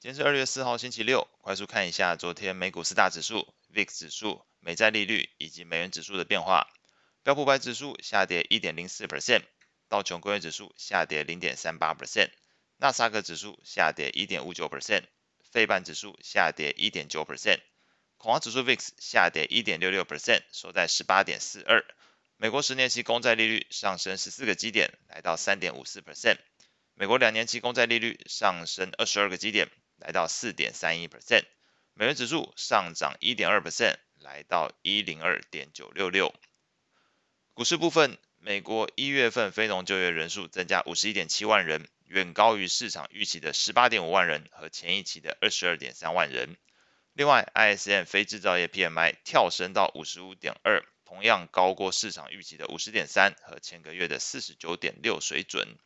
[0.00, 6.68] 今天是二月四号星期六，快速看一下昨天美股四大指数、VIX 指数、美债利率以及美元指数的变化。
[7.24, 9.42] 标普百指数下跌一点零四 percent，
[9.88, 12.30] 道琼工业指数下跌零点三八 percent，
[12.76, 15.02] 纳斯达克指数下跌一点五九 percent，
[15.50, 17.58] 费半指数下跌一点九 percent，
[18.18, 21.84] 恐慌指数 VIX 下跌一点六六 percent，收在十八点四二。
[22.36, 26.36] 美国十年期公债利率上升十四个基点，来到三点五四 percent。
[26.94, 29.68] 美国两年期公债利率上升二十二个基点。
[29.98, 31.44] 来到四点三一 percent，
[31.94, 36.34] 美元指数上涨一点二 percent，来到一零二点九六六。
[37.54, 46.56] 股市部分，美国一月份非农就业人数增加五十一点七万人，远高于市场预期的十八点五万人和前一期的二十二点三万人。
[47.14, 55.76] 另外，ISM 非制造业 PMI 跳升到五十五点二，同样高过市场预期的五十点三和前个月的四十九点六水准。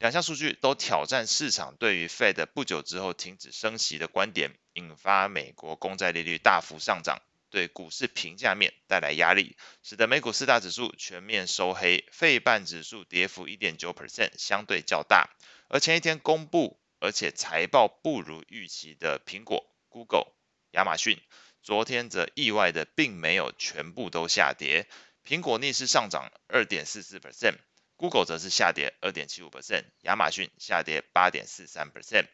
[0.00, 7.20] 两项数据都挑战市场对于 fed 不久之后停止升息的观点引发美国公债利率大幅上涨
[7.50, 15.28] 对股市评价面带来压力使得美股四大指数全面收黑费半指数跌幅一点九 percent 相对较大。
[15.68, 20.32] 而前一天公布而且财报不如预期的苹果 google
[20.70, 21.20] 亚马逊
[21.62, 24.88] 昨天则意外的并没有全部都下跌。
[25.26, 27.58] 苹果逆势上涨二点四四 percent
[28.00, 32.24] Google 则是下跌二点七五 percent，亚马逊下跌八点四三 percent。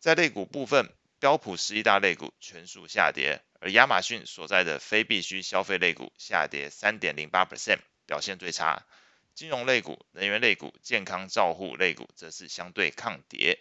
[0.00, 8.84] 在类股部分，标普十一大类股全数下跌，而亚马逊所在的非必需消费类股下跌三点零八 percent，表现最差。
[9.32, 13.60] 金融类股、能源类股、健康照护类股则是相对抗跌。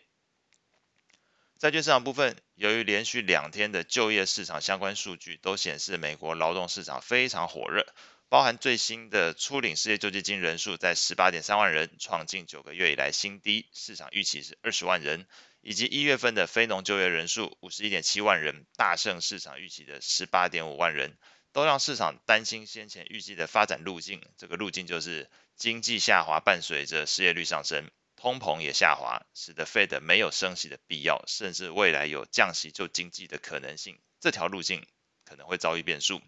[1.59, 7.85] 债券市场部分，由于连续两天的就业市场相关数据都显示美国劳动市场非常火热。
[8.30, 15.25] 包含最新的初领失业救济金人数在十八点三万人，创近九个月以来新低，市场预期是二十万人，
[15.61, 21.17] 以及一月份的非农就业人数五十一点七万人，大胜市场预期的十八点五万人，
[21.53, 24.22] 都让市场担心先前预计的发展路径。
[24.38, 33.97] 这个路径就是经济下滑，伴随着失业率上升，通膨也下滑，使得 Fed 没有升息的必要，甚至未来有降息救经济的可能性。
[34.19, 34.85] 这条路径
[35.25, 36.22] 可能会遭遇变数。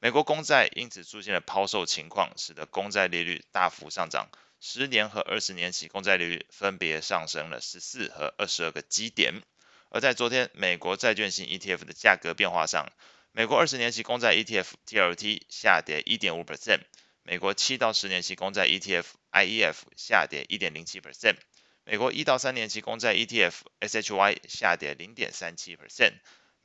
[0.00, 9.42] 美国公债因此出现了抛售情况，使得公债利率大幅上涨，十年和二十年期公债利率分别上升了十四和二十二个基点。
[9.90, 12.92] 而在昨天美国债券型 ETF 的价格变化上，
[13.32, 16.82] 美国二十年期公债 ETF TLT 下跌一点五 percent，
[17.24, 21.36] 美国七到十年期公债 ETF IEF 下跌一点零七 percent，
[21.84, 26.12] 美国一到三年期公债 ETF SHY 下跌零点三七 percent。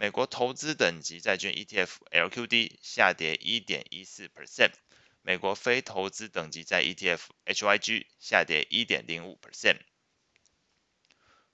[0.04, 4.74] 美国投资等级债券 ETF LQD 下跌一点一四 percent，
[5.22, 9.78] 美国非投资等级债 ETF HYG 下跌一点零五 percent。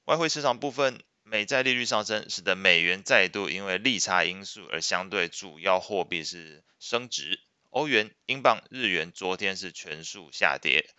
[0.05, 7.39] 外汇市场部分，美债利率上升，使得美元再度因为利差因素而相对主要货币是升值。
[7.69, 10.89] 欧元、英镑、日元昨天是全数下跌。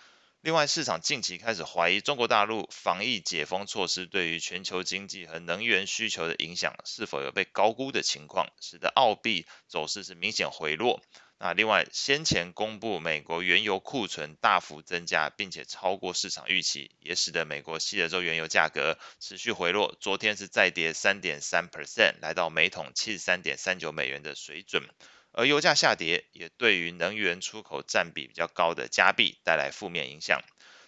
[0.42, 11.02] 另外，市场近期开始怀疑中国大陆防疫解封措施对于全球经济和能源需求的影响是否有被高估的情况，使得澳币走势是明显回落。
[11.38, 19.94] 那另外，先前公布美国原油库存大幅增加，并且超过市场预期，也使得美国西德州原油价格持续回落。
[20.00, 24.88] 昨天是再跌三点三 percent，来到每桶七十三点三九美元的水准。
[25.32, 30.42] 而油价下跌，也对于能源出口占比比较高的加币带来负面影响。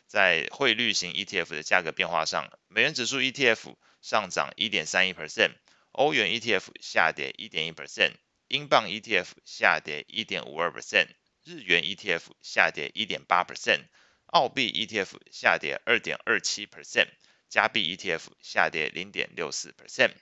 [0.06, 5.52] 在汇率型 ETF 的价格变化上，美元指数 ETF 上涨一点三一 percent，
[5.92, 8.12] 欧元 ETF 下跌一点一 percent，
[8.48, 11.06] 英镑 ETF 下跌一点五二 percent，
[11.44, 13.84] 日元 ETF 下跌一点八 percent，
[14.26, 17.08] 澳币 ETF 下跌二点二七 percent，
[17.48, 20.12] 加币 ETF 下跌零点六四 percent。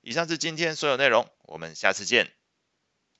[0.00, 2.37] 以上是今天所有内容，我们下次见。